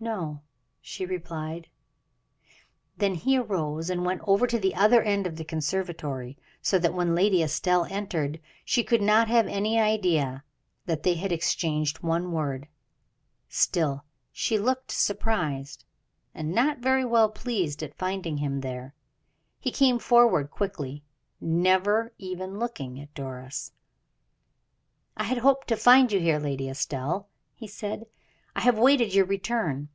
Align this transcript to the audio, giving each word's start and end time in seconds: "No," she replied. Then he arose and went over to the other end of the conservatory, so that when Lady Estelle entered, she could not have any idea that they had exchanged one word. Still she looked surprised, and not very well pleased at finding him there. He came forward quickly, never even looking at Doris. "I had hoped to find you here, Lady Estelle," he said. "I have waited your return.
"No," 0.00 0.42
she 0.80 1.04
replied. 1.04 1.66
Then 2.98 3.16
he 3.16 3.36
arose 3.36 3.90
and 3.90 4.06
went 4.06 4.22
over 4.28 4.46
to 4.46 4.56
the 4.56 4.76
other 4.76 5.02
end 5.02 5.26
of 5.26 5.34
the 5.36 5.44
conservatory, 5.44 6.38
so 6.62 6.78
that 6.78 6.94
when 6.94 7.16
Lady 7.16 7.42
Estelle 7.42 7.84
entered, 7.86 8.38
she 8.64 8.84
could 8.84 9.02
not 9.02 9.26
have 9.26 9.48
any 9.48 9.76
idea 9.80 10.44
that 10.86 11.02
they 11.02 11.14
had 11.14 11.32
exchanged 11.32 11.98
one 11.98 12.30
word. 12.30 12.68
Still 13.48 14.04
she 14.30 14.56
looked 14.56 14.92
surprised, 14.92 15.84
and 16.32 16.54
not 16.54 16.78
very 16.78 17.04
well 17.04 17.28
pleased 17.28 17.82
at 17.82 17.98
finding 17.98 18.36
him 18.36 18.60
there. 18.60 18.94
He 19.58 19.72
came 19.72 19.98
forward 19.98 20.52
quickly, 20.52 21.02
never 21.40 22.12
even 22.18 22.60
looking 22.60 23.00
at 23.00 23.12
Doris. 23.16 23.72
"I 25.16 25.24
had 25.24 25.38
hoped 25.38 25.66
to 25.66 25.76
find 25.76 26.12
you 26.12 26.20
here, 26.20 26.38
Lady 26.38 26.68
Estelle," 26.68 27.26
he 27.56 27.66
said. 27.66 28.06
"I 28.56 28.62
have 28.62 28.76
waited 28.78 29.14
your 29.14 29.24
return. 29.26 29.88